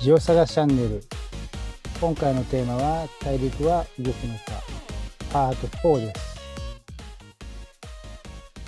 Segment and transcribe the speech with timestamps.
[0.00, 1.02] ジオサガチャンネル。
[2.00, 4.40] 今回のテーマは大陸は動くのか。
[5.30, 6.40] パート4です。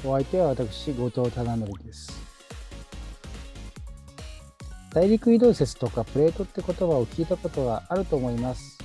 [0.04, 2.12] お相手は私後藤忠則です。
[4.92, 8.78] 大陸移動説とかプレートって言葉を聞いたことがあると思います。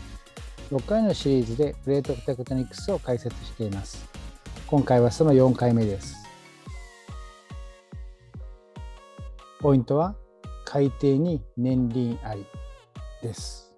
[0.72, 4.08] 6回のシリーズでプレートテクトニクスを解説しています。
[4.68, 6.16] 今回はその4回目です。
[9.60, 10.16] ポイントは
[10.70, 12.46] 海底に年輪あり
[13.24, 13.74] です。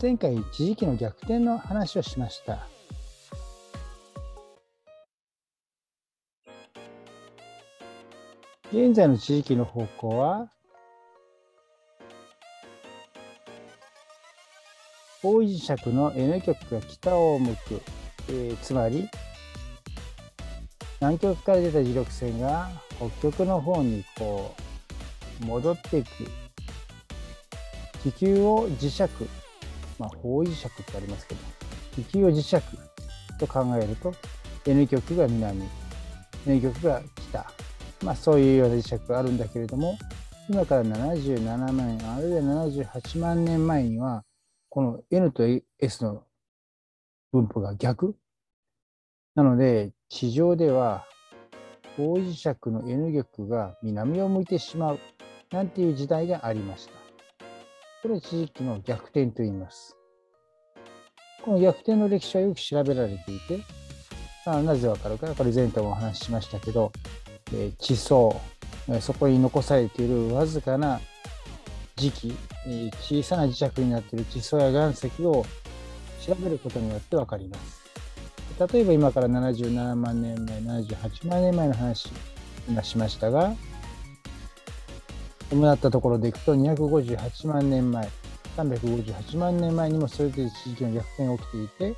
[0.00, 2.68] 前回一時期の逆転の話をしました。
[8.72, 10.48] 現在の地域の方向は
[15.20, 17.82] 方位磁石の N 極が北を向く、
[18.28, 19.08] えー、つまり
[21.00, 24.54] 南極から出た磁力線が北極の方にこ
[25.42, 26.08] う戻っていく。
[28.02, 29.02] 気球を磁石
[29.98, 31.40] まあ方位磁石ってありますけど
[31.96, 32.56] 気球を磁石
[33.38, 34.14] と考えると
[34.66, 35.62] N 極が南
[36.46, 37.46] N 極が北。
[38.02, 39.98] まあそういうような磁石があるんだけれども
[40.48, 44.24] 今から77万円あるいは78万年前には
[44.70, 45.44] この N と
[45.78, 46.24] S の
[47.32, 48.16] 分布が逆
[49.34, 51.06] なので地上では
[51.96, 54.98] 方位磁石の N 極が南を向いてしまう
[55.50, 56.92] なんていう時代がありました。
[58.02, 59.96] これは地域の逆転と言います。
[61.44, 63.60] この逆転の歴史はよく調べられていて、
[64.46, 66.92] あなぜわかるか、これ前回もお話ししましたけど、
[67.54, 68.40] え地層、
[69.00, 71.00] そこに残されているわずかな
[71.96, 72.34] 磁気、
[73.00, 75.44] 小さな磁石になっている地層や岩石を
[76.24, 77.79] 調べることによってわかります。
[78.60, 82.10] 例えば今から77万年前、78万年前の話、
[82.68, 83.54] 今しましたが、
[85.50, 88.06] 主だったところでいくと258万年前、
[88.58, 91.96] 358万年前にもそれぞれ地域の逆転が起きていて、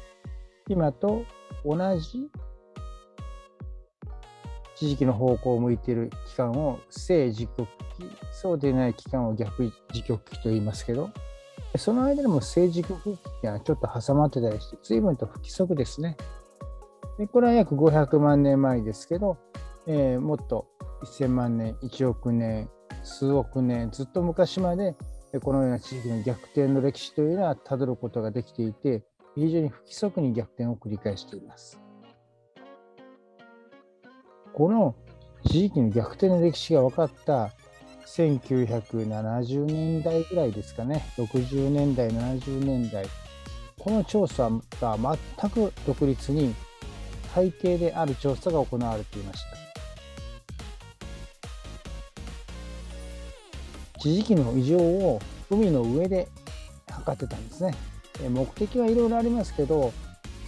[0.69, 1.25] 今と
[1.65, 2.31] 同じ
[4.77, 11.11] 地域の方向を向いている期間を正時刻期、そうでない期間を逆時刻期と言いますけど、
[11.77, 16.17] その間でも正時刻期がちょっと挟まってたりして、随分と不規則ですね。
[17.19, 19.39] でこれは約500万年前ですけど、
[19.87, 20.67] えー、もっと
[21.05, 22.71] 1000万年、1億年、
[23.03, 24.97] 数億年、ずっと昔まで
[25.41, 29.03] このような地域の逆転の歴史というのはたどることができていて、
[29.35, 31.81] 非常に不規則に逆転を繰り返しています。
[34.53, 34.95] この
[35.47, 37.51] 地域の逆転の歴史が分かった
[38.07, 43.07] 1970年代ぐらいですかね、60年代、70年代、
[43.79, 44.99] この調査が
[45.39, 46.55] 全く独立に
[47.35, 49.63] 背景である調査が行われていました。
[54.01, 56.29] 地磁気の異常を海の上で
[56.91, 57.75] 測ってたんですね。
[58.29, 59.93] 目的はいろいろありますけど、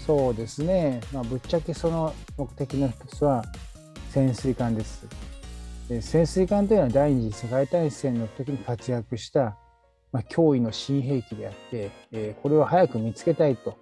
[0.04, 3.44] そうですね、まあ、ぶっちゃけその目的の一つは
[4.10, 5.06] 潜水艦です。
[5.88, 9.56] で潜水艦というのは第二次世界大戦の時に活躍した、
[10.12, 13.78] まあ、脅威の新兵器であって、えー、これを早く見つけたいと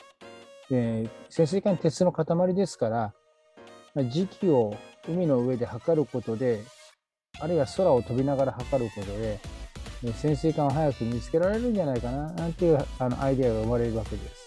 [0.72, 3.14] で潜水艦鉄の塊ですから、
[4.08, 4.74] 時期を
[5.06, 6.62] 海の上で測ることで、
[7.40, 9.38] あるいは空を飛びながら測ることで、
[10.14, 14.46] 潜水艦を早く見つけられるんじゃないかな、なんていうあのアイデアが生まれるわけです。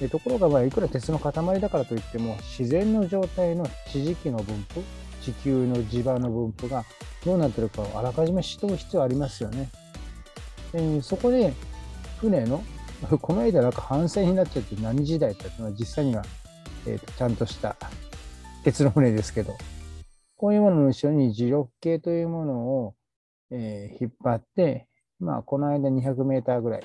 [0.00, 4.82] でところが、まあ、いくら鉄の塊だからといっても、自然の状態の地磁気の分布、
[5.22, 6.84] 地球の磁場の分布が
[7.22, 9.68] どうなってるかをあらかじめ知っておく必要ありますよね。
[10.72, 11.52] でそこで、
[12.18, 12.64] 船の
[13.20, 16.24] この間なんか反戦になっちゃって何時代っていうのは実際には、
[16.86, 17.76] えーと、ちゃんとした
[18.64, 19.56] 鉄の船ですけど、
[20.36, 22.94] こういうものの後ろに磁力計というものを、
[23.50, 24.86] えー、引っ張って、
[25.20, 26.84] まあ、この間200メーターぐらい、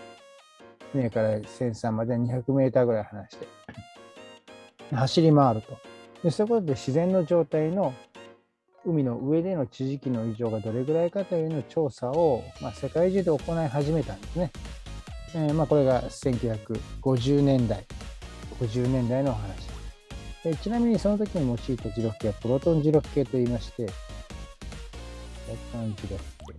[0.92, 3.48] 船から船産まで200メーターぐらい離して、
[4.92, 5.78] 走り回ると。
[6.24, 7.94] でそういうことで自然の状態の
[8.86, 14.52] 海の上での地磁気の異常がどれぐらいかというの調査を、まあ、世界中で行い始めたんですね。
[15.36, 17.86] えー、まあ、これが1950年代、
[18.60, 19.74] 50年代の話。
[20.46, 23.92] えちなみにその時に用いた磁力計はプロトン磁力計と言いまして、プ
[25.50, 26.54] ロトン磁力計。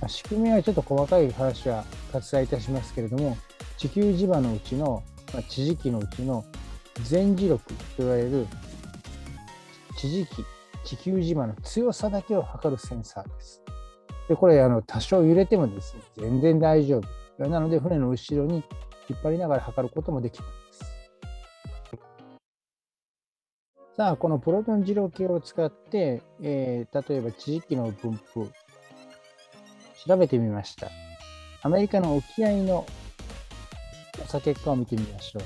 [0.00, 3.36] まあ、仕組みはちょっと細かい話は割愛いたしますけれども、
[3.76, 5.02] 地球磁場のうちの、
[5.32, 6.44] まあ、地磁気のうちの
[7.04, 8.46] 全磁力と言われる
[9.96, 10.44] 地磁気、
[10.84, 13.67] 地球磁場の強さだけを測るセンサーです。
[14.28, 17.00] で、これ、あの、多少揺れてもですね、全然大丈
[17.38, 17.48] 夫。
[17.48, 18.62] なので、船の後ろに
[19.08, 20.98] 引っ張りながら測ることもできるんです。
[23.96, 28.48] さあ、このプロトン二郎系を使って、えー、例えば地域の分布、
[30.06, 30.88] 調べてみました。
[31.62, 32.86] アメリカの沖合の
[34.16, 35.42] 調査結果を見てみましょう。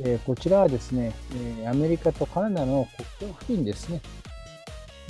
[0.00, 2.86] えー、こちらはですね、えー、アメリカとカナダの
[3.18, 4.02] 国境付近ですね。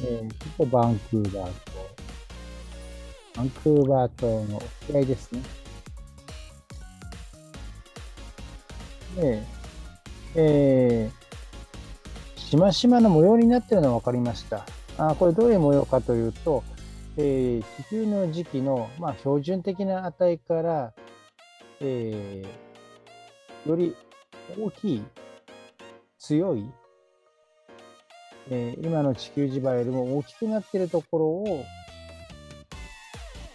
[0.03, 1.70] えー、バンクーバー、
[3.41, 5.41] バンクーバー島の沖合ですね。
[9.17, 9.43] で、
[10.35, 14.67] えー、しましまの模様になっているのが分かりました。
[14.99, 16.63] あこれどういう模様かというと、
[17.17, 20.93] えー、地球の時期の、まあ、標準的な値から、
[21.81, 23.97] えー、より
[24.59, 25.05] 大きい、
[26.19, 26.71] 強い、
[28.51, 31.65] えー、今の地球磁場よりも大きくなっているところを、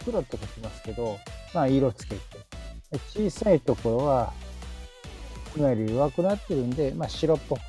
[0.06, 1.18] 黒って書きますけど、
[1.54, 2.22] まあ、色つけて、
[3.14, 4.34] 小さいところは、
[5.58, 7.60] 今より弱くなってるんで、まあ、白っぽく。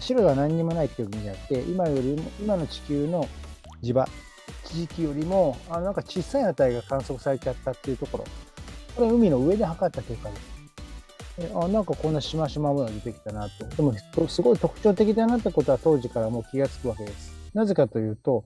[0.00, 3.28] 白が何にもないっていう意味じゃなくて、今よりも、今の地球の
[3.82, 4.08] 磁場、
[4.64, 8.24] 地域よりも、あなんか小さい値が観測されちゃったっていうところ。
[8.96, 10.52] これ海の上で測った結果です。
[11.54, 13.66] あなんかこんなしましま模様出てきたなと。
[13.76, 13.94] でも、
[14.28, 17.34] すごい特徴的だなってことは当時からもう気がつくわけです。
[17.54, 18.44] なぜかというと、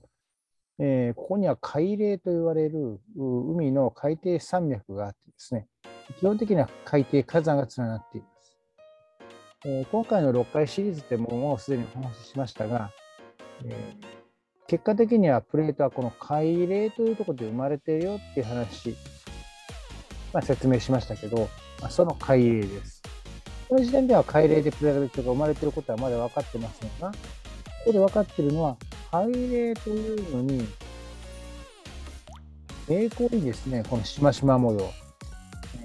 [0.79, 5.67] えー、ここには海嶺と言われる海の海底山脈があってですね、
[6.19, 8.57] 基本的には海底火山が連なっています。
[9.65, 12.91] えー、今回の6回シリーズでももうすでにお話ししましたが、
[13.65, 14.05] えー、
[14.67, 18.95] 結果的にはプレートはこの海嶺というところで生まれているよっていう話、
[20.31, 21.49] まあ、説明しましたけど、
[21.81, 23.01] まあ、その海嶺です。
[23.67, 27.17] この時点では海嶺でプレートが生まれていることはまだ分かってませんが、こ
[27.87, 28.77] こで分かっているのは、
[29.23, 30.67] 海嶺というのに、
[32.89, 34.91] 栄光にですね、このしましま模様、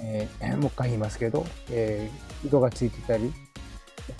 [0.00, 3.32] えー、 もう一回言いますけど、えー、色がついてたり、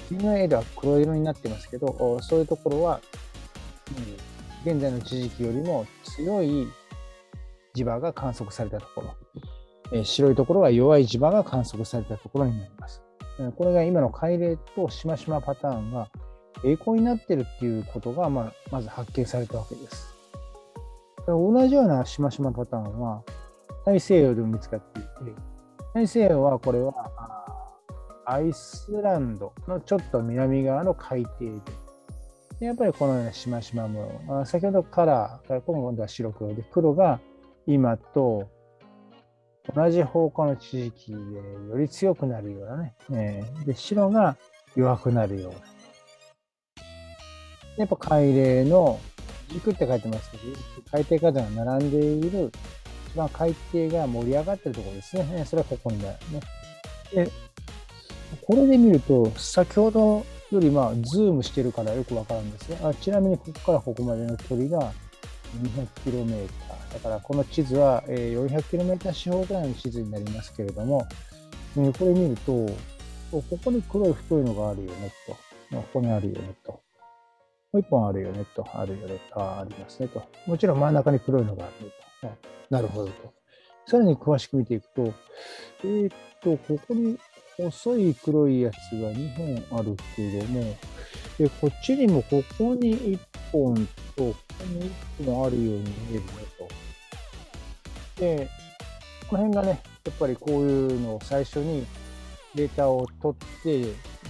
[0.09, 3.00] 君の絵では黒色になってますけど、そういうところは、
[4.64, 6.69] うん、現在の地域よりも強い
[7.75, 9.15] 磁場が観測されたところ、
[9.93, 13.03] え白いところは弱い磁場が観測されたところになります。
[13.56, 16.08] これが今の海嶺としましまパターンが
[16.65, 20.15] 栄光になってるっていうことが、まあ、まず発見されたわけです。
[21.27, 23.23] 同じようなしましまパターンは
[23.87, 25.09] 大西洋でも見つかっていて、
[25.95, 26.93] 大西洋はこれは
[28.25, 31.51] アイスランドのちょっと南側の海底で、
[32.61, 37.21] でやっぱりこのようなしましま模様、先ほどカラーから、今度は白黒で、黒が
[37.67, 38.49] 今と
[39.75, 44.37] 同じ方向の地域でより強くなるようなね、えー、で白が
[44.75, 45.59] 弱くなるような。
[47.77, 49.01] やっぱ海嶺の
[49.49, 50.43] 軸って書いてますけど、
[50.93, 52.53] 海底火山が並んでいる
[53.11, 55.45] 一番海底が盛り上がってるところですね。
[55.47, 56.41] それはここになるね。
[57.25, 57.31] で、
[58.41, 62.79] これで見ると、先ほどよりまあズームしてるからよくわかるんですね。
[62.83, 64.93] あちなみにここからここまでの距離が
[66.07, 66.49] 200km。
[66.93, 71.07] だからこの地図は 400km 四方ぐらいの地図になりますけれども、
[71.75, 72.53] これ見ると、
[73.31, 75.33] ここに黒い太いのがあるよねと。
[75.77, 76.81] ここにあるよねと。
[77.73, 78.67] もう一本あるよねと。
[78.75, 79.41] あるよねと。
[79.41, 80.23] ありますねと。
[80.46, 82.29] もちろん真ん中に黒いのがあると。
[82.69, 83.32] なるほどと。
[83.87, 85.15] さらに詳しく見ていくと、
[85.85, 87.19] えー、っと、ここに
[87.56, 90.77] 細い黒いやつが2本あるけども、
[91.39, 93.19] でこっちにもここに1
[93.51, 93.75] 本
[94.17, 96.27] と、ここに1本あるように見えるね
[98.17, 98.20] と。
[98.20, 98.49] で、
[99.29, 101.87] この辺がね、やっぱりこういうのを最初に
[102.55, 103.82] データを取って、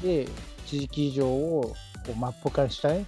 [0.03, 0.29] で、
[0.67, 1.75] 地域上を
[2.07, 3.05] こうマップ化したね、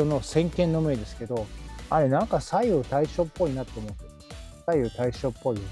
[0.00, 1.46] 人の先見の目ですけど、
[1.90, 3.92] あれなんか左右対称っぽいなと思う。
[4.66, 5.68] 左右対称っぽいよね。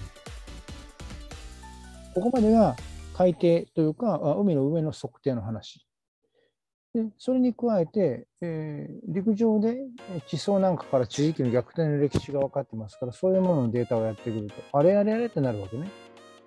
[2.14, 2.76] ここまでが
[3.14, 3.40] 海底
[3.74, 5.84] というか、海の上の測定の話。
[6.94, 9.76] でそれに加えて、えー、陸上で
[10.26, 15.90] 地層なんかから地域の逆転の歴史が分かってますから、そういうもののデータをやってくると、あれあれあれってなるわけね。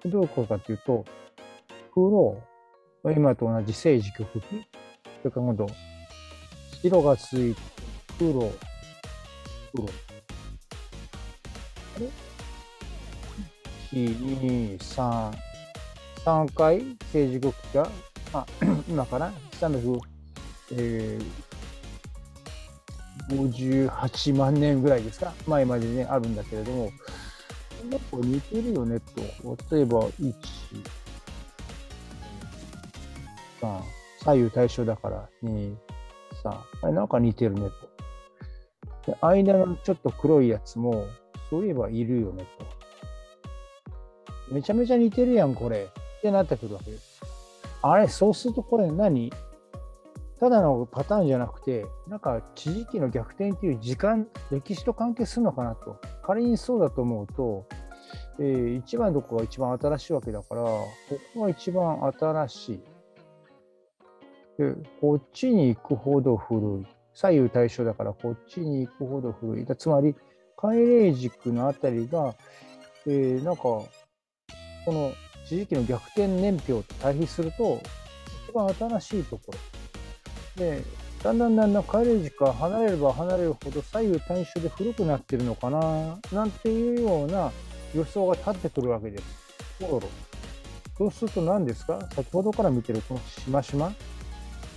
[0.05, 1.05] どういうことかっていうと、
[1.93, 2.41] 黒、
[3.15, 4.41] 今と同じ正時極期、
[5.21, 5.67] それから今度、
[6.81, 7.61] 白がついて、
[8.17, 8.51] 黒、黒。
[11.95, 12.09] あれ
[13.93, 15.33] ?1、2、3、
[16.25, 16.79] 3回？
[17.13, 17.89] 政治国が、
[18.33, 18.45] まあ、
[18.88, 20.00] 今から358、
[20.73, 25.33] えー、万年ぐらいですか？
[25.47, 26.91] 前までねあるんだけれども。
[27.91, 29.75] やっぱ似てるよねと。
[29.75, 30.33] 例えば1
[33.59, 33.81] 3
[34.23, 35.27] 左右対称だから。
[35.43, 35.75] 2
[36.43, 37.69] 3あれなんか似てるね
[39.05, 41.07] とで間のちょっと黒いやつも
[41.50, 42.81] そういえばいるよねと
[44.51, 45.88] めちゃめちゃ似てるやんこれ
[46.19, 47.21] ってなってくるわけです。
[47.81, 49.31] あれ、そうするとこれ何？
[50.39, 56.00] ただのパターンじゃなくて、なんか地磁気の逆転っていう時間、歴史と関係するのかなと。
[56.24, 57.65] 仮にそうだと思うと、
[58.39, 60.89] えー、1番どこが一番新しいわけだから、こ
[61.33, 62.83] こが一番新しい。
[64.61, 66.85] で、こっちに行くほど古い。
[67.13, 69.65] 左右対称だから、こっちに行くほど古い。
[69.75, 70.15] つまり、
[70.55, 72.35] 海嶺軸のあたりが、
[73.07, 73.87] えー、なんか、こ
[74.87, 75.11] の
[75.47, 77.81] 地磁気の逆転年表と対比すると、
[78.47, 79.57] 一番新しいところ。
[80.63, 80.83] で、
[81.23, 87.51] だんだんだんだん海嶺軸が離れれば離れるほど左右対称で古くなってるのかな、なんていうような
[87.95, 89.23] 予想が立ってくるわけです。
[90.97, 92.07] そうすると何ですか？
[92.13, 93.91] 先ほどから見てるこのしましま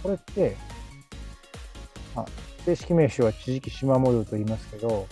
[0.04, 0.54] これって、
[2.14, 2.26] あ、
[2.66, 5.08] 正式名称は地磁気縞模様と言いますけど、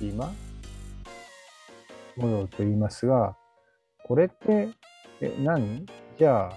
[0.00, 0.32] 今
[2.16, 3.36] 模様と言いますが、
[4.04, 4.68] これって、
[5.20, 5.84] え、何？
[6.16, 6.52] じゃあ、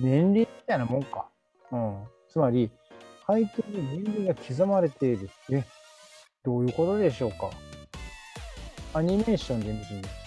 [0.00, 1.28] 年齢みたいなもんか。
[1.70, 2.04] うん。
[2.30, 2.70] つまり、
[3.28, 5.28] 背景に年齢が刻まれている。
[5.50, 5.64] え、
[6.42, 7.50] どういうことでしょうか？
[8.94, 10.23] アニメーションで見てみまし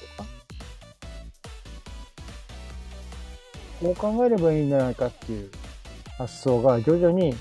[3.80, 5.52] こう考えればいいんじゃないかっていう
[6.18, 7.36] 発想が徐々に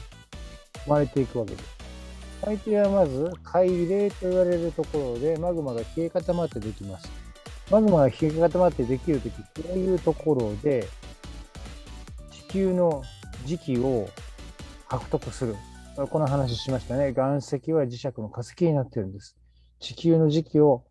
[0.84, 1.76] 生まれていくわけです。
[2.44, 7.10] 海底はまず海嶺と言われるところでマグマが冷え固まってできます。
[7.70, 10.86] マグマが冷え固まってできるとき、こういうところで
[12.30, 13.02] 地球の
[13.46, 14.08] 磁気を
[14.88, 15.56] 獲得する。
[16.10, 17.12] この話しましたね。
[17.16, 19.36] 岩石は磁石の化石になってるんです。
[19.80, 20.84] 地球の磁気を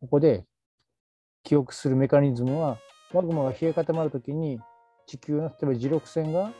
[0.00, 0.44] ここで
[1.42, 2.78] 記憶するメカニズムは、
[3.12, 4.60] マグマが冷え固まるときに、
[5.06, 6.52] 地球の例えば磁力線が、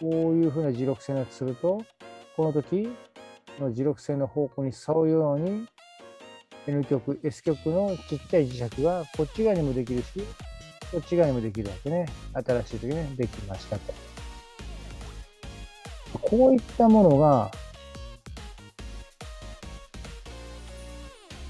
[0.00, 1.82] こういうふうな磁力線がすると、
[2.36, 2.88] この時、
[3.60, 5.66] の磁力線の方向に沿うように、
[6.66, 10.20] N 極、S 極のちっちゃい磁石がこっち側にもできるし、
[10.90, 12.06] こっち側にもできるわけね。
[12.32, 13.94] 新しい時にできましたと。
[16.20, 17.50] こういったものが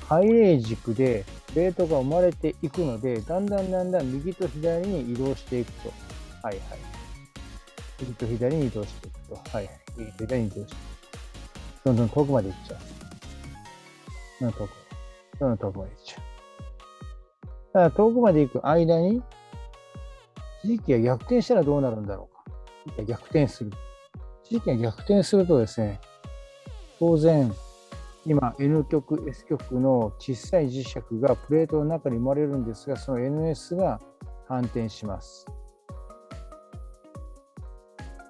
[0.09, 1.25] ハイレー軸で
[1.55, 6.06] レートが生まれていくので、だんだんだんだん右と左に移動していくと。
[6.43, 6.79] はいはい。
[8.01, 9.51] 右と左に移動していくと。
[9.51, 9.71] はい。
[9.97, 10.77] 右と左に移動していく。
[11.85, 12.79] どんどん遠くまで行っちゃう。
[14.41, 14.71] どんどん遠く。
[15.39, 16.23] どんどん遠くまで行っちゃう。
[17.73, 19.23] ただ遠くまで行く間に、
[20.63, 22.29] 地域が逆転したらどうなるんだろ
[22.87, 23.03] うか。
[23.05, 23.71] 逆転する。
[24.45, 26.01] 地域が逆転するとですね、
[26.99, 27.53] 当然、
[28.27, 34.01] 今 N 極 S 極の小さい磁石がプレートの中に生まれるんですがその NS が
[34.49, 35.47] 反転します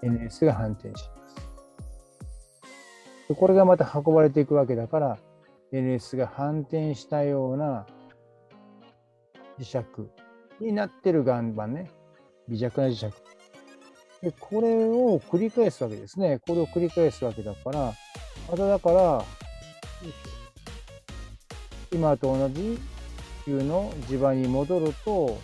[0.02, 1.28] NS が反転しま
[3.28, 3.34] す。
[3.34, 5.18] これがまた運ばれていくわけだから
[5.72, 7.86] NS が反転したような
[9.58, 9.78] 磁石
[10.60, 11.90] になってる岩盤ね。
[12.48, 13.06] 微弱な磁石。
[14.22, 16.38] でこれを繰り返すわけですね。
[16.46, 17.92] これを繰り返すわけだから
[18.50, 19.24] まただから
[21.92, 22.78] 今と同じ
[23.44, 25.38] 球の地場に戻ると、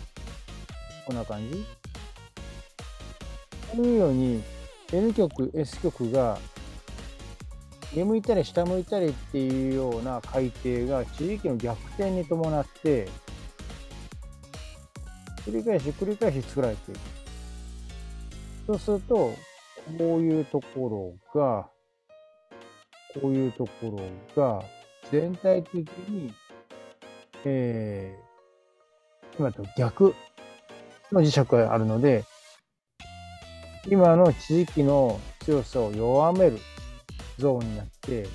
[1.07, 1.65] こんな感じ。
[3.75, 4.43] こういうように
[4.91, 6.37] N 極、S 極が
[7.95, 13.07] 上向いたり下向いたりっていうような海底が地域の逆転に伴って
[15.45, 16.99] 繰り返し繰り返し作られていく。
[18.67, 19.15] そうすると、
[19.97, 21.67] こういうところが
[23.19, 23.97] こういうとこ
[24.35, 24.63] ろが
[25.11, 25.75] 全体的
[26.07, 26.33] に、
[27.43, 30.15] えー、今と逆
[31.11, 32.23] の磁石があるので、
[33.87, 36.57] 今の地磁気の強さを弱める
[37.37, 38.27] ゾーンになって、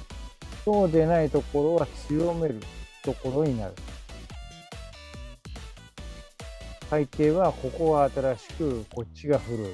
[0.64, 2.60] そうでないところは強める
[3.02, 3.74] ところになる。
[6.90, 9.66] 海底はここが新しく、こっちが古い。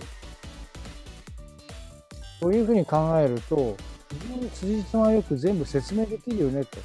[2.40, 3.76] というふうに考えると、
[4.10, 6.78] 非常に辻褄よく全部説明できるよねと。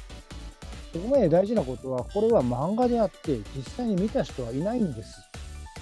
[0.92, 5.20] ここまで大事なことは、これは漫画であって、実際に見た人はいないんです。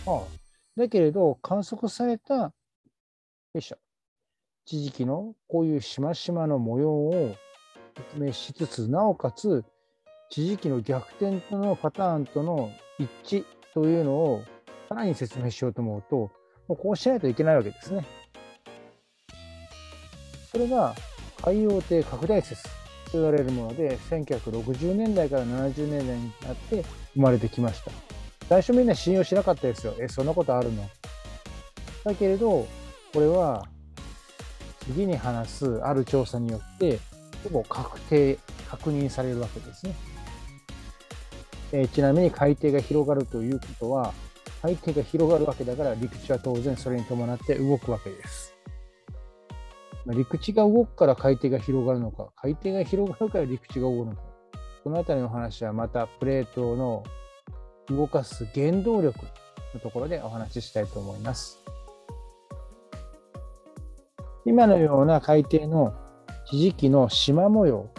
[0.05, 2.53] はあ、だけれど、観測された、
[3.55, 3.79] よいしょ、
[4.67, 7.35] 地磁気のこういうしましまの模様を
[8.13, 9.65] 説明しつつ、なおかつ、
[10.29, 14.45] 地磁気の逆転とのパターンとの一致というのを
[14.91, 16.17] さらに説明しようと思うと、
[16.69, 18.07] もうこうしないといけないわけですね。
[20.53, 20.95] それが
[21.43, 22.71] 海洋艇拡大説と
[23.13, 27.91] 言われるもので1960年代から70年代になって生まれてきました。
[28.47, 29.95] 最初みんな信用しなかったですよ。
[29.99, 30.87] えそんなことあるの？
[32.05, 32.67] だけれど
[33.13, 33.67] これは
[34.81, 36.99] 次に話すある調査によって
[37.45, 38.39] ほぼ確定
[38.69, 39.95] 確認されるわけですね、
[41.73, 44.13] えちなみに海底が広がるということは
[44.63, 48.55] 海底が広がるわけだから陸地は当然それに伴って動くわけです。
[50.07, 54.23] 陸地が動くから海底が広がるのか、海底が広がるから陸地が動くのか、
[54.85, 57.05] この辺りの話はまたプレートの
[57.89, 59.19] 動かす原動力
[59.75, 61.59] のところでお話ししたいと思います。
[64.45, 65.95] 今のような海底の
[66.47, 67.91] 地磁気の縞模様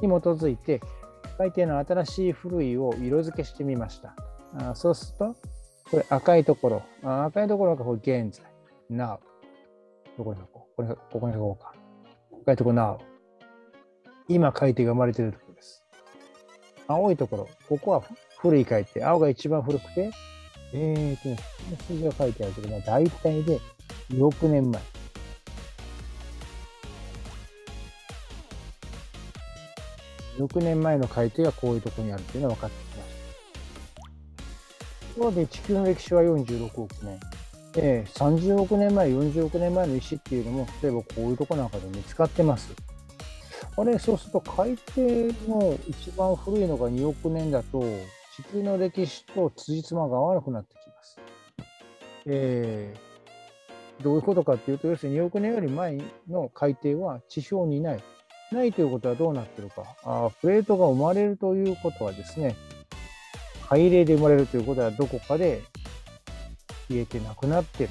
[0.00, 0.80] に基づいて
[1.38, 4.14] 海底の新しい古いを色付けしてみました。
[4.56, 5.36] あそうすると、
[5.90, 8.46] これ赤いところ、あ赤いところがこれ現在、
[8.90, 9.18] now。
[10.16, 10.76] どこに書こう？
[10.76, 11.74] これここに書こうか。
[12.42, 12.98] 赤いところ now。
[14.28, 15.84] 今海底が生まれているところです。
[16.86, 18.02] 青いところ、ここは
[18.38, 19.06] 古い海底。
[19.06, 20.10] 青が一番古くて、
[20.72, 21.38] えーとね、
[21.86, 23.60] 数字が書いてあるけど、まあ、大体で
[24.10, 24.80] 2億年前。
[30.38, 33.18] 6年前の海底がこういうところにあるというのが分かってきました。
[35.14, 37.20] ところで地球の歴史は46億年。
[37.72, 42.72] で、30億年前、40億年前の石っていうのも、例えばこういうとこなんかで見つかってます。
[43.76, 45.00] あれ、そうすると海底
[45.48, 47.82] の一番古いのが2億年だと、
[48.36, 51.18] 地球の歴史と辻褄が合わなくなってきます。
[52.26, 58.02] えー、どういうことかっていうと、要するに2億年より前の海底は地表にない。
[58.52, 59.84] ないということはどうなってるか。
[60.04, 62.56] あプレートが生まれるということはですね、
[63.68, 65.62] 海嶺で生まれるということはどこかで
[66.88, 67.90] 消えてなくなってる。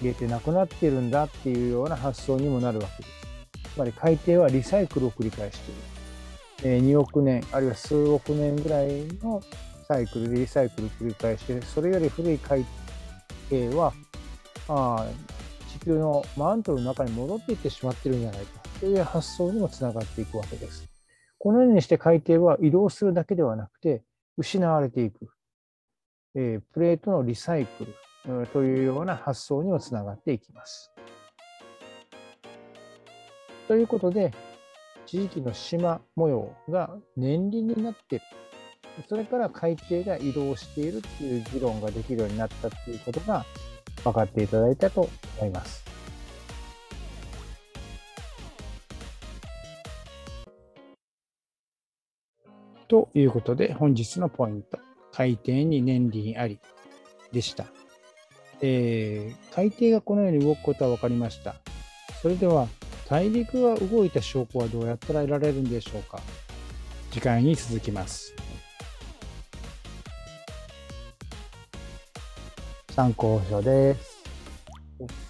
[0.00, 3.74] 消えてなくなってるんだっていうような発想にもなるわけです。
[3.74, 5.80] つまり海底はリサイクルを繰り返している。
[6.64, 9.42] え2億年、あるいは数億年ぐらいの
[9.86, 12.64] サイクルでリサイクルを繰り返して、それより古い海
[13.50, 13.92] 底は、
[14.68, 15.06] あ
[15.80, 18.65] 地球のマントルの中に戻っていってしまってるんじゃないか。
[18.80, 20.88] という発想にもつながっていくわけです。
[21.38, 24.02] このようにして海底は移動するだけではなくて、
[24.36, 25.28] 失われていく、
[26.34, 27.86] えー、プレートのリサイク
[28.26, 30.92] ルというような発想にもつながっていきます。
[33.68, 34.32] ということで、
[35.06, 38.24] 地域の島模様が年輪になっている。
[39.08, 43.44] それから海底が移動しているっていう議論ができるようになったっていうことが
[44.02, 45.08] 分かっていただいたと
[45.38, 45.85] 思います。
[52.88, 54.78] ということで、本日のポイント、
[55.12, 56.58] 海底に年輪あり
[57.32, 57.66] でした。
[58.60, 61.56] えー、海底がこのように動くことは分かりました。
[62.22, 62.68] それでは、
[63.08, 66.20] 大陸が動いた証拠はどうやったら得られるんでしょうか
[67.10, 68.34] 次回に続きます。
[72.90, 75.25] 参考書です。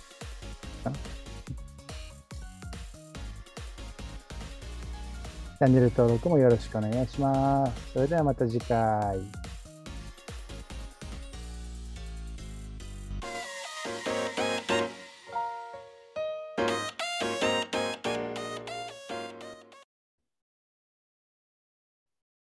[5.58, 7.92] チャンネル登録もよろしくお願いします。
[7.94, 9.45] それではまた次回。